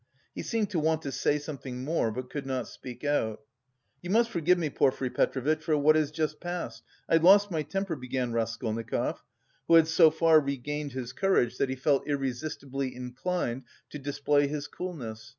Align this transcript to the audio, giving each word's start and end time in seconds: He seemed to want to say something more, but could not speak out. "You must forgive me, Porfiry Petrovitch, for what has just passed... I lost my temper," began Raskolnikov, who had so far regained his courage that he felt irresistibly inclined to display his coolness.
He 0.33 0.41
seemed 0.41 0.71
to 0.71 0.79
want 0.79 1.03
to 1.03 1.11
say 1.11 1.37
something 1.37 1.83
more, 1.83 2.09
but 2.11 2.31
could 2.31 2.47
not 2.47 2.67
speak 2.67 3.03
out. 3.03 3.41
"You 4.01 4.09
must 4.09 4.31
forgive 4.31 4.57
me, 4.57 4.71
Porfiry 4.71 5.11
Petrovitch, 5.11 5.61
for 5.63 5.77
what 5.77 5.95
has 5.95 6.09
just 6.09 6.39
passed... 6.39 6.81
I 7.07 7.17
lost 7.17 7.51
my 7.51 7.61
temper," 7.61 7.95
began 7.95 8.33
Raskolnikov, 8.33 9.21
who 9.67 9.75
had 9.75 9.87
so 9.87 10.09
far 10.09 10.39
regained 10.39 10.93
his 10.93 11.13
courage 11.13 11.59
that 11.59 11.69
he 11.69 11.75
felt 11.75 12.07
irresistibly 12.07 12.95
inclined 12.95 13.61
to 13.91 13.99
display 13.99 14.47
his 14.47 14.67
coolness. 14.67 15.29